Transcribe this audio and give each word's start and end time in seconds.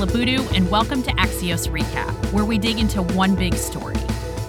Niala 0.00 0.12
Boodhoo, 0.12 0.48
and 0.54 0.70
welcome 0.70 1.02
to 1.02 1.10
Axios 1.12 1.68
Recap, 1.68 2.32
where 2.32 2.46
we 2.46 2.56
dig 2.56 2.78
into 2.78 3.02
one 3.02 3.34
big 3.34 3.52
story. 3.52 3.96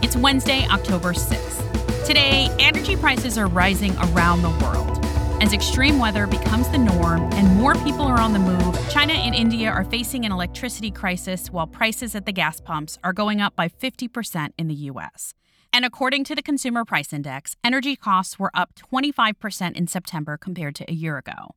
It's 0.02 0.16
Wednesday, 0.16 0.66
October 0.70 1.12
6th. 1.12 2.06
Today, 2.06 2.48
energy 2.58 2.96
prices 2.96 3.38
are 3.38 3.48
rising 3.48 3.94
around 3.98 4.44
the 4.44 4.50
world. 4.64 5.06
As 5.44 5.52
extreme 5.52 6.00
weather 6.00 6.26
becomes 6.26 6.70
the 6.70 6.78
norm 6.78 7.24
and 7.34 7.54
more 7.58 7.76
people 7.76 8.04
are 8.04 8.22
on 8.22 8.32
the 8.32 8.40
move, 8.40 8.90
China 8.90 9.12
and 9.12 9.36
India 9.36 9.70
are 9.70 9.84
facing 9.84 10.26
an 10.26 10.32
electricity 10.32 10.90
crisis 10.90 11.50
while 11.52 11.68
prices 11.68 12.16
at 12.16 12.26
the 12.26 12.32
gas 12.32 12.62
pumps 12.62 12.98
are 13.04 13.12
going 13.12 13.42
up 13.42 13.54
by 13.54 13.68
50% 13.68 14.54
in 14.58 14.70
the 14.70 14.76
US. 14.76 15.34
And 15.74 15.84
according 15.84 16.24
to 16.26 16.36
the 16.36 16.42
Consumer 16.42 16.86
Price 16.86 17.12
Index, 17.12 17.58
energy 17.62 17.98
costs 17.98 18.40
were 18.40 18.52
up 18.54 18.76
25% 18.76 19.76
in 19.76 19.88
September 19.88 20.38
compared 20.38 20.76
to 20.76 20.90
a 20.90 20.94
year 20.94 21.18
ago. 21.18 21.56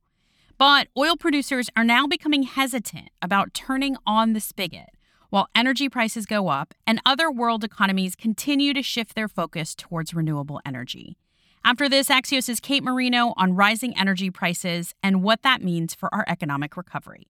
But 0.57 0.89
oil 0.96 1.16
producers 1.16 1.68
are 1.77 1.84
now 1.84 2.07
becoming 2.07 2.45
hesitant 2.45 3.11
about 3.21 3.54
turning 3.54 3.96
on 4.07 4.32
the 4.32 4.40
spigot 4.40 4.90
while 5.31 5.49
energy 5.53 5.89
prices 5.89 6.26
go 6.26 6.46
up 6.46 6.75
and 6.86 7.00
other 7.04 7.29
world 7.29 7.64
economies 7.64 8.14
continue 8.14 8.72
to 8.72 8.82
shift 8.82 9.17
their 9.17 9.26
focus 9.26 9.75
towards 9.75 10.14
renewable 10.14 10.61
energy. 10.64 11.17
After 11.64 11.89
this, 11.89 12.09
Axios' 12.09 12.62
Kate 12.62 12.85
Marino 12.85 13.35
on 13.36 13.57
rising 13.57 13.98
energy 13.98 14.31
prices 14.31 14.95
and 15.03 15.25
what 15.25 15.43
that 15.43 15.61
means 15.61 15.93
for 15.93 16.14
our 16.14 16.25
economic 16.29 16.76
recovery. 16.76 17.26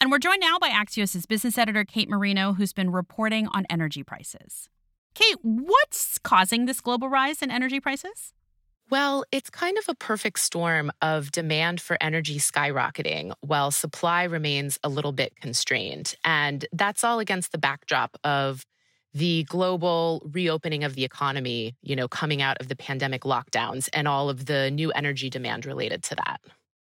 And 0.00 0.10
we're 0.10 0.18
joined 0.18 0.40
now 0.40 0.58
by 0.58 0.70
Axios' 0.70 1.28
business 1.28 1.58
editor, 1.58 1.84
Kate 1.84 2.08
Marino, 2.08 2.54
who's 2.54 2.72
been 2.72 2.90
reporting 2.90 3.48
on 3.48 3.66
energy 3.68 4.02
prices. 4.02 4.70
Kate, 5.14 5.36
what's 5.42 6.18
causing 6.18 6.64
this 6.64 6.80
global 6.80 7.10
rise 7.10 7.42
in 7.42 7.50
energy 7.50 7.80
prices? 7.80 8.32
Well, 8.90 9.24
it's 9.30 9.50
kind 9.50 9.76
of 9.76 9.84
a 9.88 9.94
perfect 9.94 10.38
storm 10.38 10.90
of 11.02 11.30
demand 11.30 11.80
for 11.80 11.98
energy 12.00 12.38
skyrocketing 12.38 13.34
while 13.40 13.70
supply 13.70 14.24
remains 14.24 14.78
a 14.82 14.88
little 14.88 15.12
bit 15.12 15.34
constrained. 15.40 16.14
And 16.24 16.64
that's 16.72 17.04
all 17.04 17.18
against 17.18 17.52
the 17.52 17.58
backdrop 17.58 18.16
of 18.24 18.64
the 19.12 19.44
global 19.44 20.22
reopening 20.32 20.84
of 20.84 20.94
the 20.94 21.04
economy, 21.04 21.76
you 21.82 21.96
know, 21.96 22.08
coming 22.08 22.40
out 22.40 22.56
of 22.60 22.68
the 22.68 22.76
pandemic 22.76 23.22
lockdowns 23.22 23.88
and 23.92 24.08
all 24.08 24.30
of 24.30 24.46
the 24.46 24.70
new 24.70 24.90
energy 24.92 25.28
demand 25.28 25.66
related 25.66 26.02
to 26.04 26.14
that. 26.14 26.40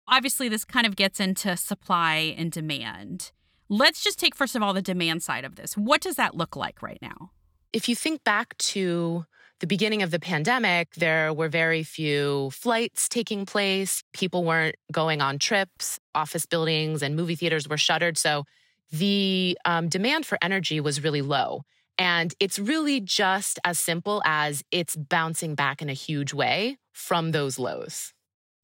Obviously, 0.07 0.49
this 0.49 0.65
kind 0.65 0.85
of 0.85 0.97
gets 0.97 1.21
into 1.21 1.55
supply 1.55 2.35
and 2.37 2.51
demand. 2.51 3.31
Let's 3.69 4.03
just 4.03 4.19
take, 4.19 4.35
first 4.35 4.55
of 4.55 4.61
all, 4.61 4.73
the 4.73 4.81
demand 4.81 5.23
side 5.23 5.45
of 5.45 5.55
this. 5.55 5.77
What 5.77 6.01
does 6.01 6.15
that 6.15 6.35
look 6.35 6.55
like 6.57 6.81
right 6.81 6.99
now? 7.01 7.31
If 7.71 7.87
you 7.87 7.95
think 7.95 8.23
back 8.23 8.57
to 8.57 9.25
the 9.59 9.67
beginning 9.67 10.01
of 10.01 10.11
the 10.11 10.19
pandemic, 10.19 10.93
there 10.95 11.33
were 11.33 11.47
very 11.47 11.83
few 11.83 12.49
flights 12.51 13.07
taking 13.07 13.45
place. 13.45 14.03
People 14.13 14.43
weren't 14.43 14.75
going 14.91 15.21
on 15.21 15.39
trips. 15.39 15.99
Office 16.13 16.45
buildings 16.45 17.01
and 17.01 17.15
movie 17.15 17.35
theaters 17.35 17.67
were 17.67 17.77
shuttered. 17.77 18.17
So 18.17 18.43
the 18.91 19.57
um, 19.65 19.89
demand 19.89 20.25
for 20.25 20.37
energy 20.41 20.79
was 20.79 21.03
really 21.03 21.21
low. 21.21 21.63
And 21.97 22.33
it's 22.39 22.57
really 22.57 22.99
just 22.99 23.59
as 23.63 23.79
simple 23.79 24.21
as 24.25 24.63
it's 24.71 24.95
bouncing 24.95 25.55
back 25.55 25.81
in 25.81 25.89
a 25.89 25.93
huge 25.93 26.33
way 26.33 26.77
from 26.91 27.31
those 27.31 27.59
lows. 27.59 28.13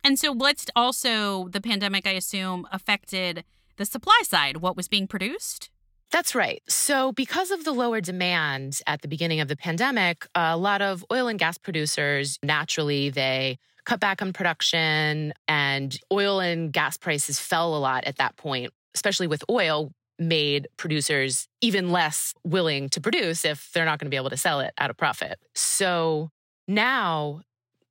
And 0.03 0.17
so, 0.17 0.31
let's 0.31 0.65
also, 0.75 1.49
the 1.49 1.61
pandemic, 1.61 2.07
I 2.07 2.11
assume, 2.11 2.67
affected 2.71 3.43
the 3.77 3.85
supply 3.85 4.21
side, 4.23 4.57
what 4.57 4.77
was 4.77 4.87
being 4.87 5.07
produced? 5.07 5.69
That's 6.11 6.33
right. 6.33 6.61
So, 6.67 7.11
because 7.11 7.51
of 7.51 7.63
the 7.63 7.71
lower 7.71 8.01
demand 8.01 8.79
at 8.87 9.01
the 9.01 9.07
beginning 9.07 9.41
of 9.41 9.47
the 9.47 9.55
pandemic, 9.55 10.25
a 10.33 10.57
lot 10.57 10.81
of 10.81 11.05
oil 11.11 11.27
and 11.27 11.37
gas 11.37 11.57
producers 11.57 12.39
naturally 12.41 13.09
they 13.09 13.59
cut 13.85 13.99
back 13.99 14.21
on 14.21 14.33
production 14.33 15.33
and 15.47 15.97
oil 16.11 16.39
and 16.39 16.73
gas 16.73 16.97
prices 16.97 17.39
fell 17.39 17.75
a 17.75 17.79
lot 17.79 18.05
at 18.05 18.17
that 18.17 18.35
point, 18.37 18.71
especially 18.95 19.27
with 19.27 19.43
oil 19.49 19.91
made 20.17 20.67
producers 20.77 21.47
even 21.61 21.91
less 21.91 22.33
willing 22.43 22.89
to 22.89 22.99
produce 22.99 23.45
if 23.45 23.71
they're 23.73 23.85
not 23.85 23.99
going 23.99 24.07
to 24.07 24.09
be 24.09 24.17
able 24.17 24.29
to 24.29 24.37
sell 24.37 24.59
it 24.59 24.73
at 24.77 24.89
a 24.89 24.93
profit. 24.93 25.39
So, 25.53 26.29
now 26.67 27.41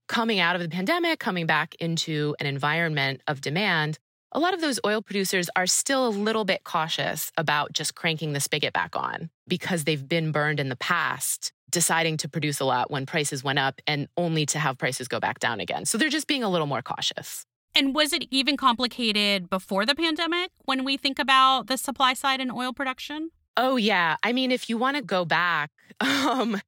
coming 0.08 0.40
out 0.40 0.56
of 0.56 0.62
the 0.62 0.68
pandemic, 0.68 1.20
coming 1.20 1.46
back 1.46 1.74
into 1.78 2.34
an 2.40 2.46
environment 2.46 3.20
of 3.28 3.40
demand, 3.40 3.98
a 4.32 4.38
lot 4.38 4.54
of 4.54 4.60
those 4.60 4.78
oil 4.84 5.00
producers 5.00 5.48
are 5.56 5.66
still 5.66 6.06
a 6.06 6.10
little 6.10 6.44
bit 6.44 6.64
cautious 6.64 7.32
about 7.36 7.72
just 7.72 7.94
cranking 7.94 8.32
the 8.32 8.40
spigot 8.40 8.72
back 8.72 8.94
on 8.94 9.30
because 9.46 9.84
they've 9.84 10.06
been 10.06 10.32
burned 10.32 10.60
in 10.60 10.68
the 10.68 10.76
past 10.76 11.52
deciding 11.70 12.16
to 12.18 12.28
produce 12.28 12.60
a 12.60 12.64
lot 12.64 12.90
when 12.90 13.06
prices 13.06 13.44
went 13.44 13.58
up 13.58 13.80
and 13.86 14.08
only 14.16 14.46
to 14.46 14.58
have 14.58 14.78
prices 14.78 15.08
go 15.08 15.20
back 15.20 15.38
down 15.38 15.60
again. 15.60 15.84
So 15.84 15.98
they're 15.98 16.08
just 16.08 16.26
being 16.26 16.42
a 16.42 16.48
little 16.48 16.66
more 16.66 16.82
cautious. 16.82 17.44
And 17.74 17.94
was 17.94 18.12
it 18.12 18.24
even 18.30 18.56
complicated 18.56 19.50
before 19.50 19.84
the 19.84 19.94
pandemic 19.94 20.50
when 20.64 20.84
we 20.84 20.96
think 20.96 21.18
about 21.18 21.66
the 21.66 21.76
supply 21.76 22.14
side 22.14 22.40
in 22.40 22.50
oil 22.50 22.72
production? 22.72 23.30
Oh, 23.56 23.76
yeah. 23.76 24.16
I 24.22 24.32
mean, 24.32 24.50
if 24.50 24.70
you 24.70 24.78
want 24.78 24.96
to 24.96 25.02
go 25.02 25.24
back, 25.24 25.70
um, 26.00 26.60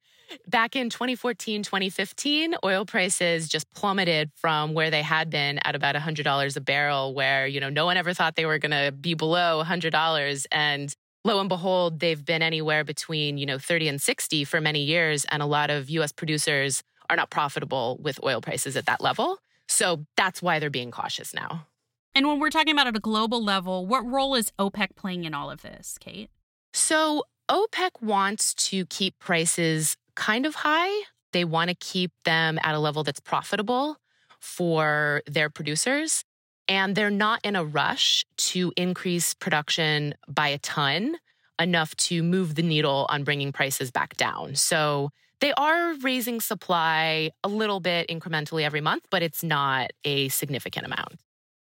Back 0.47 0.77
in 0.77 0.91
2014, 0.91 1.63
2015, 1.63 2.57
oil 2.65 2.85
prices 2.85 3.49
just 3.49 3.71
plummeted 3.73 4.31
from 4.37 4.75
where 4.75 4.91
they 4.91 5.03
had 5.03 5.31
been 5.31 5.59
at 5.65 5.75
about 5.75 5.95
$100 5.95 6.57
a 6.57 6.61
barrel, 6.61 7.15
where, 7.15 7.47
you 7.47 7.61
know, 7.61 7.69
no 7.69 7.85
one 7.85 7.97
ever 7.97 8.15
thought 8.15 8.37
they 8.37 8.47
were 8.47 8.59
going 8.59 8.71
to 8.71 8.93
be 8.93 9.15
below 9.15 9.63
$100. 9.65 10.47
And 10.53 10.95
lo 11.25 11.41
and 11.41 11.49
behold, 11.49 12.01
they've 12.01 12.25
been 12.25 12.43
anywhere 12.43 12.85
between, 12.85 13.39
you 13.39 13.47
know, 13.47 13.59
30 13.59 13.89
and 13.89 14.03
60 14.03 14.45
for 14.45 14.61
many 14.61 14.83
years. 14.83 15.25
And 15.31 15.43
a 15.43 15.47
lot 15.47 15.71
of 15.71 15.91
US 15.91 16.13
producers 16.13 16.83
are 17.09 17.17
not 17.17 17.31
profitable 17.31 17.99
with 18.01 18.23
oil 18.23 18.41
prices 18.41 18.77
at 18.77 18.87
that 18.87 19.01
level. 19.01 19.39
So 19.69 20.05
that's 20.17 20.43
why 20.43 20.59
they're 20.59 20.71
being 20.71 20.91
cautious 20.91 21.35
now. 21.35 21.67
And 22.15 22.27
when 22.27 22.41
we're 22.41 22.51
talking 22.51 22.73
about 22.73 22.89
at 22.89 22.97
a 22.97 23.01
global 23.01 23.43
level, 23.43 23.87
what 23.87 24.05
role 24.05 24.35
is 24.35 24.53
OPEC 24.59 24.97
playing 24.97 25.25
in 25.25 25.35
all 25.35 25.51
of 25.51 25.63
this, 25.63 25.97
Kate? 26.01 26.29
So 26.73 27.25
OPEC 27.49 27.91
wants 28.01 28.53
to 28.55 28.85
keep 28.87 29.19
prices 29.19 29.97
kind 30.21 30.45
of 30.45 30.55
high. 30.55 30.93
They 31.33 31.45
want 31.45 31.71
to 31.71 31.75
keep 31.75 32.13
them 32.25 32.59
at 32.63 32.75
a 32.75 32.79
level 32.79 33.03
that's 33.03 33.21
profitable 33.21 33.97
for 34.39 35.23
their 35.27 35.49
producers. 35.49 36.25
And 36.69 36.95
they're 36.95 37.11
not 37.11 37.41
in 37.43 37.57
a 37.57 37.65
rush 37.65 38.25
to 38.51 38.73
increase 38.77 39.33
production 39.35 40.15
by 40.29 40.49
a 40.49 40.59
ton 40.59 41.17
enough 41.59 41.97
to 41.97 42.23
move 42.23 42.55
the 42.55 42.63
needle 42.63 43.07
on 43.09 43.25
bringing 43.25 43.51
prices 43.51 43.91
back 43.91 44.17
down. 44.17 44.57
So 44.57 45.11
they 45.41 45.53
are 45.55 45.95
raising 45.95 46.41
supply 46.41 47.31
a 47.43 47.49
little 47.49 47.81
bit 47.81 48.09
incrementally 48.09 48.63
every 48.63 48.83
month, 48.83 49.05
but 49.11 49.23
it's 49.23 49.43
not 49.43 49.91
a 50.05 50.29
significant 50.29 50.85
amount. 50.85 51.19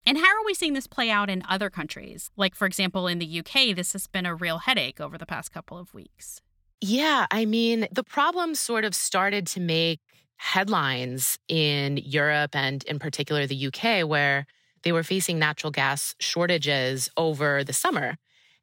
And 0.07 0.19
how 0.19 0.27
are 0.27 0.45
we 0.45 0.53
seeing 0.53 0.75
this 0.75 0.87
play 0.87 1.11
out 1.11 1.31
in 1.31 1.43
other 1.49 1.71
countries? 1.71 2.31
Like, 2.37 2.55
for 2.55 2.67
example, 2.67 3.07
in 3.07 3.19
the 3.19 3.41
UK, 3.41 3.75
this 3.75 3.95
has 3.95 4.07
been 4.07 4.27
a 4.27 4.35
real 4.35 4.59
headache 4.59 5.01
over 5.01 5.17
the 5.17 5.27
past 5.27 5.51
couple 5.51 5.79
of 5.79 5.95
weeks. 5.95 6.43
Yeah, 6.81 7.27
I 7.31 7.45
mean, 7.47 7.87
the 7.93 8.05
problem 8.05 8.55
sort 8.55 8.85
of 8.85 8.95
started 8.95 9.47
to 9.49 9.61
make 9.61 10.01
headlines 10.37 11.39
in 11.49 11.97
Europe 11.99 12.55
and 12.55 12.83
in 12.85 12.99
particular 12.99 13.47
the 13.47 13.55
UK, 13.57 14.03
where 14.03 14.47
they 14.83 14.93
were 14.93 15.03
facing 15.03 15.39
natural 15.39 15.71
gas 15.71 16.15
shortages 16.21 17.09
over 17.17 17.65
the 17.65 17.73
summer. 17.73 18.17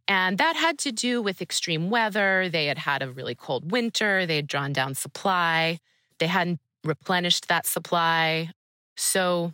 And 0.07 0.38
that 0.38 0.55
had 0.55 0.77
to 0.79 0.91
do 0.91 1.22
with 1.22 1.41
extreme 1.41 1.89
weather. 1.89 2.49
They 2.49 2.66
had 2.67 2.77
had 2.79 3.01
a 3.01 3.09
really 3.11 3.35
cold 3.35 3.72
winter, 3.72 4.25
they 4.25 4.38
had 4.38 4.47
drawn 4.47 4.73
down 4.73 4.93
supply, 4.95 5.79
they 6.19 6.28
hadn't 6.28 6.59
replenished 6.83 7.47
that 7.47 7.66
supply. 7.66 8.49
So 8.97 9.53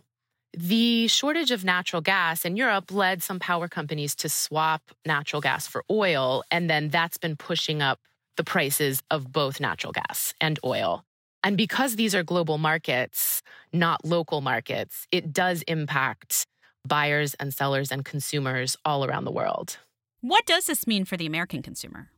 the 0.54 1.08
shortage 1.08 1.50
of 1.50 1.64
natural 1.64 2.02
gas 2.02 2.44
in 2.44 2.56
Europe 2.56 2.90
led 2.92 3.22
some 3.22 3.38
power 3.38 3.68
companies 3.68 4.14
to 4.16 4.28
swap 4.28 4.82
natural 5.06 5.42
gas 5.42 5.66
for 5.68 5.84
oil. 5.90 6.44
And 6.50 6.70
then 6.70 6.88
that's 6.90 7.18
been 7.18 7.36
pushing 7.36 7.82
up 7.82 8.00
the 8.38 8.44
prices 8.44 9.02
of 9.10 9.30
both 9.30 9.60
natural 9.60 9.92
gas 9.92 10.32
and 10.40 10.58
oil. 10.64 11.04
And 11.44 11.56
because 11.56 11.96
these 11.96 12.14
are 12.14 12.22
global 12.22 12.56
markets, 12.56 13.42
not 13.72 14.04
local 14.04 14.40
markets, 14.40 15.06
it 15.12 15.32
does 15.32 15.62
impact 15.68 16.46
buyers 16.86 17.34
and 17.34 17.52
sellers 17.52 17.92
and 17.92 18.04
consumers 18.04 18.76
all 18.84 19.04
around 19.04 19.24
the 19.24 19.32
world. 19.32 19.76
What 20.22 20.46
does 20.46 20.66
this 20.66 20.86
mean 20.86 21.04
for 21.04 21.16
the 21.16 21.26
American 21.26 21.60
consumer? 21.60 22.08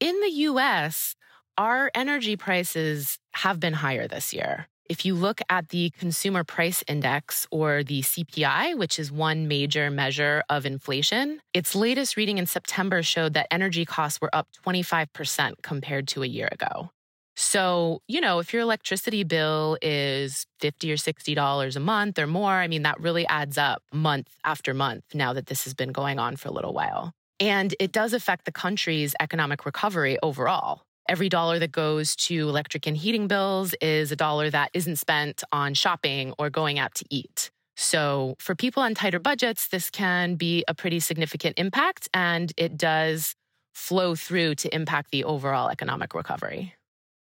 In 0.00 0.18
the 0.20 0.30
US, 0.48 1.14
our 1.56 1.90
energy 1.94 2.36
prices 2.36 3.18
have 3.34 3.60
been 3.60 3.74
higher 3.74 4.08
this 4.08 4.32
year. 4.32 4.66
If 4.88 5.04
you 5.04 5.14
look 5.14 5.42
at 5.50 5.68
the 5.68 5.90
Consumer 5.90 6.44
Price 6.44 6.82
Index 6.88 7.46
or 7.50 7.84
the 7.84 8.00
CPI, 8.00 8.78
which 8.78 8.98
is 8.98 9.12
one 9.12 9.46
major 9.46 9.90
measure 9.90 10.42
of 10.48 10.64
inflation, 10.64 11.42
its 11.52 11.74
latest 11.74 12.16
reading 12.16 12.38
in 12.38 12.46
September 12.46 13.02
showed 13.02 13.34
that 13.34 13.48
energy 13.50 13.84
costs 13.84 14.18
were 14.18 14.30
up 14.34 14.48
25% 14.64 15.56
compared 15.62 16.08
to 16.08 16.22
a 16.22 16.26
year 16.26 16.48
ago. 16.50 16.90
So, 17.36 18.00
you 18.08 18.22
know, 18.22 18.38
if 18.38 18.54
your 18.54 18.62
electricity 18.62 19.24
bill 19.24 19.76
is 19.82 20.46
50 20.60 20.90
or 20.90 20.96
$60 20.96 21.76
a 21.76 21.80
month 21.80 22.18
or 22.18 22.26
more, 22.26 22.54
I 22.54 22.66
mean, 22.66 22.82
that 22.82 22.98
really 22.98 23.26
adds 23.26 23.58
up 23.58 23.82
month 23.92 24.34
after 24.42 24.72
month 24.72 25.04
now 25.12 25.34
that 25.34 25.46
this 25.46 25.64
has 25.64 25.74
been 25.74 25.92
going 25.92 26.18
on 26.18 26.36
for 26.36 26.48
a 26.48 26.52
little 26.52 26.72
while. 26.72 27.12
And 27.38 27.74
it 27.78 27.92
does 27.92 28.14
affect 28.14 28.46
the 28.46 28.52
country's 28.52 29.14
economic 29.20 29.66
recovery 29.66 30.18
overall. 30.22 30.82
Every 31.08 31.30
dollar 31.30 31.58
that 31.58 31.72
goes 31.72 32.14
to 32.16 32.48
electric 32.48 32.86
and 32.86 32.94
heating 32.94 33.28
bills 33.28 33.74
is 33.80 34.12
a 34.12 34.16
dollar 34.16 34.50
that 34.50 34.70
isn't 34.74 34.96
spent 34.96 35.42
on 35.52 35.72
shopping 35.72 36.34
or 36.38 36.50
going 36.50 36.78
out 36.78 36.94
to 36.96 37.06
eat. 37.08 37.50
So, 37.76 38.34
for 38.38 38.54
people 38.54 38.82
on 38.82 38.94
tighter 38.94 39.18
budgets, 39.18 39.68
this 39.68 39.88
can 39.88 40.34
be 40.34 40.64
a 40.68 40.74
pretty 40.74 41.00
significant 41.00 41.58
impact, 41.58 42.08
and 42.12 42.52
it 42.56 42.76
does 42.76 43.36
flow 43.72 44.14
through 44.16 44.56
to 44.56 44.74
impact 44.74 45.12
the 45.12 45.24
overall 45.24 45.70
economic 45.70 46.12
recovery. 46.12 46.74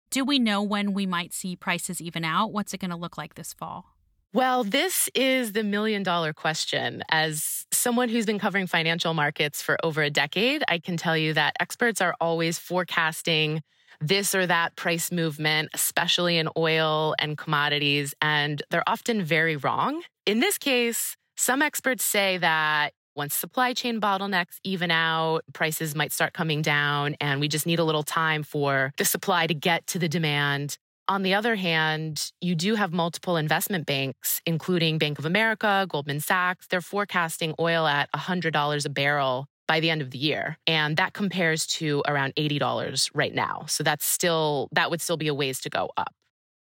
Do 0.09 0.25
we 0.25 0.39
know 0.39 0.63
when 0.63 0.93
we 0.93 1.05
might 1.05 1.33
see 1.33 1.55
prices 1.55 2.01
even 2.01 2.25
out? 2.25 2.51
What's 2.51 2.73
it 2.73 2.79
going 2.79 2.91
to 2.91 2.97
look 2.97 3.17
like 3.17 3.35
this 3.35 3.53
fall? 3.53 3.85
Well, 4.33 4.63
this 4.63 5.09
is 5.15 5.53
the 5.53 5.63
million 5.63 6.03
dollar 6.03 6.33
question. 6.33 7.03
As 7.09 7.65
someone 7.71 8.09
who's 8.09 8.25
been 8.25 8.39
covering 8.39 8.67
financial 8.67 9.13
markets 9.13 9.61
for 9.61 9.77
over 9.83 10.01
a 10.01 10.09
decade, 10.09 10.63
I 10.67 10.79
can 10.79 10.97
tell 10.97 11.15
you 11.15 11.33
that 11.33 11.55
experts 11.59 12.01
are 12.01 12.15
always 12.19 12.57
forecasting 12.57 13.61
this 13.99 14.35
or 14.35 14.45
that 14.45 14.75
price 14.75 15.11
movement, 15.11 15.69
especially 15.73 16.37
in 16.37 16.49
oil 16.57 17.15
and 17.19 17.37
commodities, 17.37 18.13
and 18.21 18.61
they're 18.69 18.87
often 18.87 19.23
very 19.23 19.55
wrong. 19.55 20.03
In 20.25 20.39
this 20.39 20.57
case, 20.57 21.15
some 21.35 21.61
experts 21.61 22.03
say 22.03 22.37
that 22.37 22.93
once 23.15 23.33
supply 23.33 23.73
chain 23.73 23.99
bottlenecks 23.99 24.57
even 24.63 24.91
out, 24.91 25.41
prices 25.53 25.95
might 25.95 26.11
start 26.11 26.33
coming 26.33 26.61
down, 26.61 27.15
and 27.19 27.39
we 27.39 27.47
just 27.47 27.65
need 27.65 27.79
a 27.79 27.83
little 27.83 28.03
time 28.03 28.43
for 28.43 28.91
the 28.97 29.05
supply 29.05 29.47
to 29.47 29.53
get 29.55 29.87
to 29.87 29.99
the 29.99 30.07
demand. 30.07 30.77
On 31.09 31.23
the 31.23 31.33
other 31.33 31.55
hand, 31.55 32.31
you 32.41 32.53
do 32.53 32.75
have 32.75 32.91
multiple 32.91 33.37
investment 33.37 33.85
banks, 33.85 34.41
including 34.45 34.97
Bank 34.97 35.17
of 35.17 35.25
America, 35.25 35.87
Goldman 35.89 36.19
Sachs. 36.19 36.67
They're 36.67 36.81
forecasting 36.81 37.55
oil 37.59 37.87
at 37.87 38.11
$100 38.11 38.85
a 38.85 38.89
barrel 38.89 39.47
by 39.67 39.79
the 39.79 39.89
end 39.89 40.01
of 40.01 40.11
the 40.11 40.17
year. 40.17 40.57
And 40.65 40.97
that 40.97 41.13
compares 41.13 41.67
to 41.67 42.03
around 42.07 42.33
$80 42.35 43.11
right 43.13 43.33
now. 43.33 43.65
So 43.67 43.83
that's 43.83 44.05
still, 44.05 44.69
that 44.71 44.89
would 44.89 45.01
still 45.01 45.17
be 45.17 45.27
a 45.27 45.33
ways 45.33 45.59
to 45.61 45.69
go 45.69 45.91
up. 45.97 46.13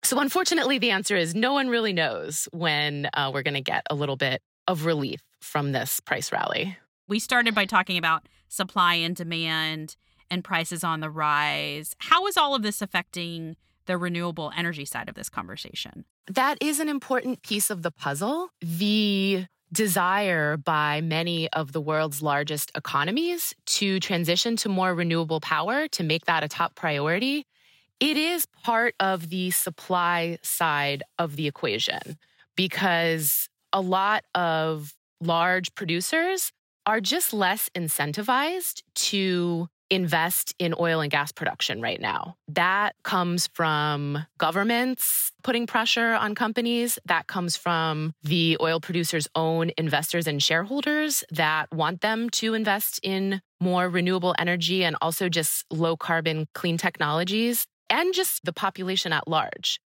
So 0.03 0.19
unfortunately, 0.19 0.77
the 0.77 0.91
answer 0.91 1.15
is 1.15 1.35
no 1.35 1.53
one 1.53 1.69
really 1.69 1.93
knows 1.93 2.47
when 2.51 3.09
uh, 3.13 3.31
we're 3.33 3.43
going 3.43 3.55
to 3.55 3.61
get 3.61 3.83
a 3.89 3.95
little 3.95 4.15
bit 4.15 4.41
of 4.67 4.85
relief 4.85 5.21
from 5.41 5.71
this 5.71 5.99
price 5.99 6.31
rally. 6.31 6.77
We 7.07 7.19
started 7.19 7.55
by 7.55 7.65
talking 7.65 7.97
about 7.97 8.27
supply 8.47 8.95
and 8.95 9.15
demand 9.15 9.95
and 10.29 10.43
prices 10.43 10.83
on 10.83 10.99
the 10.99 11.09
rise. 11.09 11.95
How 11.99 12.27
is 12.27 12.37
all 12.37 12.55
of 12.55 12.63
this 12.63 12.81
affecting 12.81 13.55
the 13.85 13.97
renewable 13.97 14.51
energy 14.55 14.85
side 14.85 15.09
of 15.09 15.15
this 15.15 15.29
conversation? 15.29 16.05
That 16.27 16.57
is 16.61 16.79
an 16.79 16.89
important 16.89 17.41
piece 17.41 17.69
of 17.69 17.83
the 17.83 17.91
puzzle. 17.91 18.49
The 18.61 19.45
desire 19.71 20.57
by 20.57 21.01
many 21.01 21.51
of 21.51 21.71
the 21.71 21.81
world's 21.81 22.21
largest 22.21 22.71
economies 22.75 23.53
to 23.65 23.99
transition 23.99 24.55
to 24.57 24.69
more 24.69 24.93
renewable 24.93 25.39
power, 25.39 25.87
to 25.89 26.03
make 26.03 26.25
that 26.25 26.43
a 26.43 26.47
top 26.47 26.75
priority, 26.75 27.45
it 27.99 28.17
is 28.17 28.45
part 28.63 28.95
of 28.99 29.29
the 29.29 29.51
supply 29.51 30.37
side 30.41 31.03
of 31.17 31.35
the 31.35 31.47
equation 31.47 32.17
because 32.55 33.49
a 33.73 33.81
lot 33.81 34.23
of 34.35 34.93
large 35.19 35.73
producers 35.75 36.51
are 36.85 37.01
just 37.01 37.33
less 37.33 37.69
incentivized 37.75 38.81
to 38.95 39.67
invest 39.89 40.53
in 40.59 40.73
oil 40.79 41.01
and 41.01 41.11
gas 41.11 41.31
production 41.31 41.81
right 41.81 41.99
now. 41.99 42.35
That 42.47 42.95
comes 43.03 43.47
from 43.53 44.25
governments 44.37 45.31
putting 45.43 45.67
pressure 45.67 46.13
on 46.13 46.35
companies. 46.35 46.99
That 47.05 47.27
comes 47.27 47.55
from 47.55 48.13
the 48.23 48.57
oil 48.61 48.79
producers' 48.79 49.27
own 49.35 49.71
investors 49.77 50.27
and 50.27 50.41
shareholders 50.41 51.23
that 51.31 51.71
want 51.71 52.01
them 52.01 52.29
to 52.31 52.53
invest 52.53 52.99
in 53.03 53.41
more 53.61 53.89
renewable 53.89 54.35
energy 54.37 54.83
and 54.83 54.95
also 55.01 55.29
just 55.29 55.65
low 55.71 55.95
carbon 55.95 56.47
clean 56.53 56.77
technologies 56.77 57.65
and 57.89 58.13
just 58.13 58.43
the 58.43 58.53
population 58.53 59.13
at 59.13 59.27
large. 59.27 59.79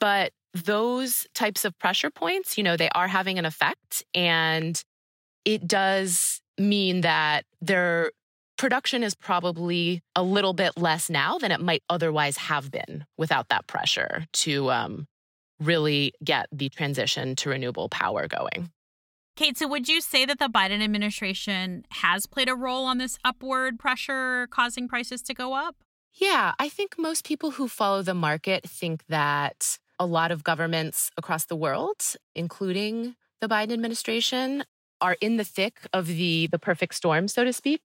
But 0.00 0.32
those 0.52 1.26
types 1.34 1.64
of 1.64 1.78
pressure 1.78 2.10
points, 2.10 2.58
you 2.58 2.64
know, 2.64 2.76
they 2.76 2.88
are 2.94 3.08
having 3.08 3.38
an 3.38 3.44
effect 3.44 4.04
and 4.14 4.82
it 5.44 5.66
does 5.66 6.40
mean 6.58 7.02
that 7.02 7.44
their 7.60 8.10
production 8.56 9.02
is 9.02 9.14
probably 9.14 10.02
a 10.14 10.22
little 10.22 10.52
bit 10.52 10.76
less 10.76 11.10
now 11.10 11.38
than 11.38 11.52
it 11.52 11.60
might 11.60 11.82
otherwise 11.88 12.36
have 12.36 12.70
been 12.70 13.04
without 13.16 13.48
that 13.48 13.66
pressure 13.66 14.26
to 14.32 14.70
um, 14.70 15.06
really 15.60 16.12
get 16.24 16.46
the 16.52 16.68
transition 16.68 17.36
to 17.36 17.50
renewable 17.50 17.88
power 17.88 18.26
going. 18.26 18.70
Kate, 19.36 19.58
so 19.58 19.68
would 19.68 19.86
you 19.86 20.00
say 20.00 20.24
that 20.24 20.38
the 20.38 20.48
Biden 20.48 20.82
administration 20.82 21.84
has 21.90 22.24
played 22.24 22.48
a 22.48 22.54
role 22.54 22.86
on 22.86 22.96
this 22.96 23.18
upward 23.22 23.78
pressure 23.78 24.46
causing 24.50 24.88
prices 24.88 25.20
to 25.22 25.34
go 25.34 25.52
up? 25.52 25.76
Yeah, 26.14 26.54
I 26.58 26.70
think 26.70 26.98
most 26.98 27.26
people 27.26 27.52
who 27.52 27.68
follow 27.68 28.00
the 28.00 28.14
market 28.14 28.64
think 28.64 29.04
that 29.08 29.78
a 29.98 30.06
lot 30.06 30.30
of 30.30 30.42
governments 30.42 31.10
across 31.18 31.44
the 31.44 31.56
world, 31.56 32.02
including 32.34 33.16
the 33.42 33.48
Biden 33.48 33.72
administration, 33.72 34.64
are 35.02 35.18
in 35.20 35.36
the 35.36 35.44
thick 35.44 35.80
of 35.92 36.06
the 36.06 36.48
the 36.50 36.58
perfect 36.58 36.94
storm, 36.94 37.28
so 37.28 37.44
to 37.44 37.52
speak. 37.52 37.82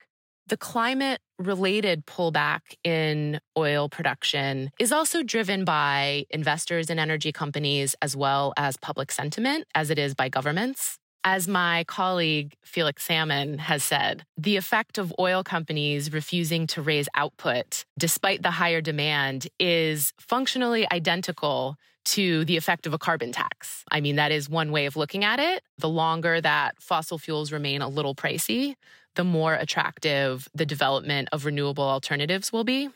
The 0.48 0.58
climate 0.58 1.22
related 1.40 2.06
pullback 2.06 2.62
in 2.84 3.40
oil 3.58 3.90
production 3.90 4.72
is 4.80 4.92
also 4.92 5.24
driven 5.24 5.66
by 5.66 6.26
investors 6.30 6.90
in 6.90 7.00
energy 7.00 7.32
companies 7.32 7.96
as 8.02 8.16
well 8.16 8.54
as 8.58 8.78
public 8.78 9.12
sentiment, 9.12 9.66
as 9.76 9.90
it 9.90 9.98
is 9.98 10.14
by 10.14 10.30
governments. 10.30 10.98
As 11.24 11.48
my 11.48 11.84
colleague 11.84 12.56
Felix 12.64 13.04
Salmon 13.04 13.60
has 13.60 13.84
said, 13.84 14.26
the 14.38 14.58
effect 14.58 14.98
of 14.98 15.14
oil 15.20 15.44
companies 15.44 16.12
refusing 16.12 16.66
to 16.68 16.82
raise 16.82 17.08
output 17.14 17.86
despite 17.98 18.42
the 18.42 18.52
higher 18.52 18.82
demand 18.82 19.48
is 19.60 20.14
functionally 20.20 20.92
identical 20.92 21.76
to 22.04 22.46
the 22.46 22.58
effect 22.58 22.88
of 22.88 22.94
a 22.94 22.98
carbon 22.98 23.32
tax. 23.32 23.84
I 23.92 24.02
mean, 24.02 24.16
that 24.16 24.32
is 24.32 24.50
one 24.50 24.72
way 24.72 24.86
of 24.86 24.96
looking 24.96 25.24
at 25.24 25.40
it. 25.40 25.64
The 25.78 25.90
longer 25.90 26.42
that 26.42 26.82
fossil 26.82 27.18
fuels 27.18 27.52
remain 27.52 27.82
a 27.82 27.88
little 27.88 28.16
pricey, 28.16 28.76
the 29.16 29.24
more 29.24 29.54
attractive 29.54 30.48
the 30.54 30.66
development 30.66 31.30
of 31.32 31.46
renewable 31.46 31.84
alternatives 31.84 32.52
will 32.52 32.64
be. 32.64 32.90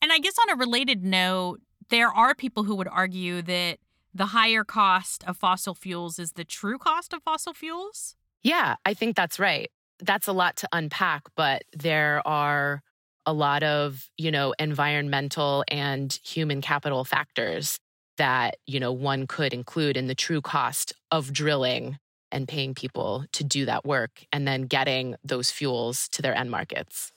And 0.00 0.12
I 0.12 0.18
guess 0.18 0.34
on 0.38 0.50
a 0.50 0.56
related 0.56 1.04
note, 1.04 1.60
there 1.88 2.08
are 2.08 2.34
people 2.34 2.64
who 2.64 2.74
would 2.76 2.88
argue 2.88 3.42
that 3.42 3.78
the 4.14 4.26
higher 4.26 4.64
cost 4.64 5.24
of 5.24 5.36
fossil 5.36 5.74
fuels 5.74 6.18
is 6.18 6.32
the 6.32 6.44
true 6.44 6.78
cost 6.78 7.12
of 7.12 7.22
fossil 7.22 7.54
fuels? 7.54 8.16
Yeah, 8.42 8.76
I 8.84 8.94
think 8.94 9.16
that's 9.16 9.38
right. 9.38 9.70
That's 10.00 10.26
a 10.26 10.32
lot 10.32 10.56
to 10.56 10.68
unpack, 10.72 11.22
but 11.36 11.62
there 11.72 12.26
are 12.26 12.82
a 13.24 13.32
lot 13.32 13.62
of, 13.62 14.10
you 14.16 14.30
know, 14.30 14.52
environmental 14.58 15.64
and 15.68 16.18
human 16.24 16.60
capital 16.60 17.04
factors 17.04 17.78
that, 18.16 18.56
you 18.66 18.80
know, 18.80 18.92
one 18.92 19.26
could 19.26 19.52
include 19.52 19.96
in 19.96 20.06
the 20.06 20.14
true 20.14 20.40
cost 20.40 20.92
of 21.10 21.32
drilling 21.32 21.98
and 22.30 22.48
paying 22.48 22.74
people 22.74 23.24
to 23.32 23.44
do 23.44 23.64
that 23.66 23.84
work 23.84 24.24
and 24.32 24.46
then 24.46 24.62
getting 24.62 25.16
those 25.22 25.50
fuels 25.50 26.08
to 26.08 26.22
their 26.22 26.34
end 26.34 26.50
markets. 26.50 27.12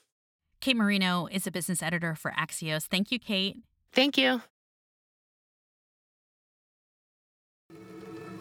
Kate 0.62 0.76
Marino 0.76 1.28
is 1.28 1.46
a 1.48 1.52
business 1.52 1.84
editor 1.84 2.16
for 2.16 2.32
Axios. 2.32 2.86
Thank 2.86 3.12
you, 3.12 3.20
Kate. 3.20 3.58
Thank 3.94 4.18
you. 4.18 4.42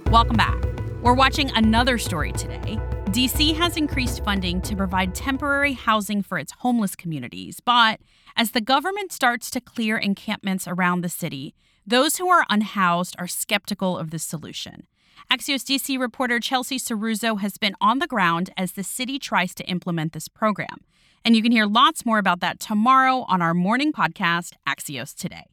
Welcome 0.06 0.36
back. 0.36 0.56
We're 1.02 1.14
watching 1.14 1.50
another 1.54 1.98
story 1.98 2.32
today. 2.32 2.78
DC 3.08 3.54
has 3.56 3.76
increased 3.76 4.24
funding 4.24 4.60
to 4.62 4.74
provide 4.74 5.14
temporary 5.14 5.74
housing 5.74 6.22
for 6.22 6.38
its 6.38 6.52
homeless 6.52 6.96
communities, 6.96 7.60
but 7.60 8.00
as 8.36 8.50
the 8.50 8.60
government 8.60 9.12
starts 9.12 9.50
to 9.50 9.60
clear 9.60 9.96
encampments 9.96 10.66
around 10.66 11.00
the 11.00 11.08
city, 11.08 11.54
those 11.86 12.16
who 12.16 12.28
are 12.28 12.44
unhoused 12.48 13.14
are 13.18 13.28
skeptical 13.28 13.96
of 13.96 14.10
the 14.10 14.18
solution. 14.18 14.86
Axios 15.30 15.62
DC 15.62 15.98
reporter 15.98 16.40
Chelsea 16.40 16.78
Cirruzzo 16.78 17.40
has 17.40 17.56
been 17.58 17.74
on 17.80 17.98
the 17.98 18.06
ground 18.06 18.50
as 18.56 18.72
the 18.72 18.82
city 18.82 19.18
tries 19.18 19.54
to 19.54 19.64
implement 19.64 20.12
this 20.12 20.28
program. 20.28 20.84
And 21.24 21.34
you 21.36 21.42
can 21.42 21.52
hear 21.52 21.66
lots 21.66 22.04
more 22.04 22.18
about 22.18 22.40
that 22.40 22.60
tomorrow 22.60 23.24
on 23.28 23.40
our 23.40 23.54
morning 23.54 23.92
podcast, 23.92 24.54
Axios 24.68 25.14
Today. 25.14 25.44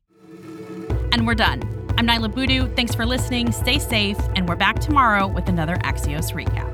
And 1.11 1.27
we're 1.27 1.35
done. 1.35 1.61
I'm 1.97 2.07
Niala 2.07 2.33
Boodhoo. 2.33 2.67
Thanks 2.75 2.95
for 2.95 3.05
listening. 3.05 3.51
Stay 3.51 3.79
safe. 3.79 4.17
And 4.35 4.49
we're 4.49 4.55
back 4.55 4.79
tomorrow 4.79 5.27
with 5.27 5.47
another 5.47 5.75
Axios 5.77 6.33
recap. 6.33 6.70